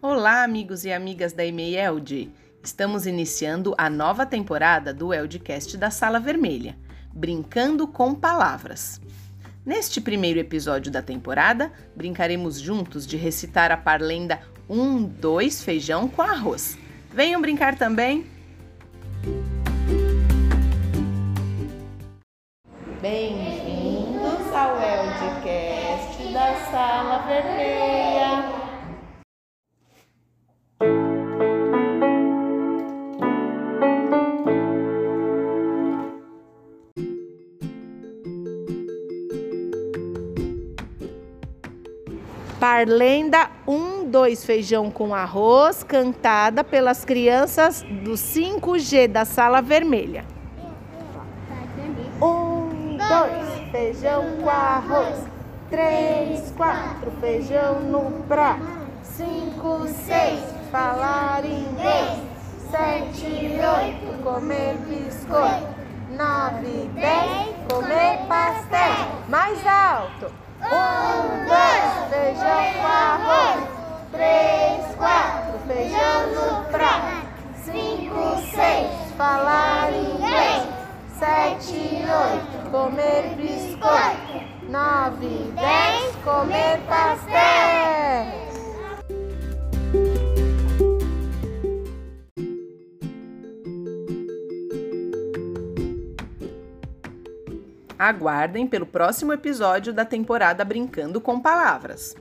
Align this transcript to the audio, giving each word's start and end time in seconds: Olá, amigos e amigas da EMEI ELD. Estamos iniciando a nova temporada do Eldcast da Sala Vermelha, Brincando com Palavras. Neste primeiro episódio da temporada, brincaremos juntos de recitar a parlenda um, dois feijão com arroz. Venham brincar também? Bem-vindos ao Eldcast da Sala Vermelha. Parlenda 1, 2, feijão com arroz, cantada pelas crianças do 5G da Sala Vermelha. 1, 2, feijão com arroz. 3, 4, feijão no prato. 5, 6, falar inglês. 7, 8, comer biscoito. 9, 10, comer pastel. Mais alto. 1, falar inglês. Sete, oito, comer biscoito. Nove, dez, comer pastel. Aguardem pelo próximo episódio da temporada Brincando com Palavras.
Olá, 0.00 0.42
amigos 0.42 0.84
e 0.84 0.92
amigas 0.92 1.32
da 1.32 1.44
EMEI 1.44 1.76
ELD. 1.76 2.30
Estamos 2.62 3.06
iniciando 3.06 3.74
a 3.78 3.88
nova 3.88 4.26
temporada 4.26 4.92
do 4.92 5.12
Eldcast 5.12 5.76
da 5.76 5.90
Sala 5.90 6.18
Vermelha, 6.18 6.76
Brincando 7.12 7.86
com 7.86 8.14
Palavras. 8.14 9.00
Neste 9.64 10.00
primeiro 10.00 10.40
episódio 10.40 10.90
da 10.90 11.02
temporada, 11.02 11.72
brincaremos 11.94 12.58
juntos 12.58 13.06
de 13.06 13.16
recitar 13.16 13.70
a 13.70 13.76
parlenda 13.76 14.40
um, 14.68 15.02
dois 15.02 15.62
feijão 15.62 16.08
com 16.08 16.22
arroz. 16.22 16.76
Venham 17.12 17.40
brincar 17.40 17.76
também? 17.76 18.26
Bem-vindos 23.00 24.52
ao 24.52 24.76
Eldcast 24.76 26.32
da 26.32 26.54
Sala 26.70 27.26
Vermelha. 27.26 28.17
Parlenda 42.60 43.50
1, 43.68 44.10
2, 44.10 44.44
feijão 44.44 44.90
com 44.90 45.14
arroz, 45.14 45.84
cantada 45.84 46.64
pelas 46.64 47.04
crianças 47.04 47.82
do 47.82 48.14
5G 48.14 49.06
da 49.06 49.24
Sala 49.24 49.62
Vermelha. 49.62 50.24
1, 52.20 52.96
2, 52.96 53.70
feijão 53.70 54.24
com 54.42 54.50
arroz. 54.50 55.24
3, 55.70 56.52
4, 56.56 57.10
feijão 57.20 57.80
no 57.80 58.10
prato. 58.24 58.66
5, 59.04 59.86
6, 59.86 60.40
falar 60.72 61.44
inglês. 61.44 62.18
7, 62.72 63.24
8, 64.04 64.22
comer 64.24 64.74
biscoito. 64.88 65.78
9, 66.10 66.90
10, 66.92 67.72
comer 67.72 68.26
pastel. 68.26 69.06
Mais 69.28 69.64
alto. 69.64 70.32
1, 70.60 71.17
falar 79.18 79.92
inglês. 79.92 80.68
Sete, 81.18 81.74
oito, 81.74 82.70
comer 82.70 83.34
biscoito. 83.34 84.70
Nove, 84.70 85.52
dez, 85.56 86.14
comer 86.22 86.78
pastel. 86.86 88.48
Aguardem 97.98 98.68
pelo 98.68 98.86
próximo 98.86 99.32
episódio 99.32 99.92
da 99.92 100.04
temporada 100.04 100.64
Brincando 100.64 101.20
com 101.20 101.40
Palavras. 101.40 102.14